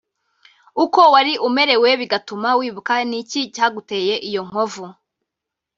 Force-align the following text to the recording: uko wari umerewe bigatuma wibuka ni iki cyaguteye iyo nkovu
uko 0.83 0.99
wari 1.13 1.33
umerewe 1.47 1.89
bigatuma 2.01 2.49
wibuka 2.59 2.93
ni 3.09 3.17
iki 3.21 3.41
cyaguteye 3.55 4.13
iyo 4.29 4.41
nkovu 4.47 4.85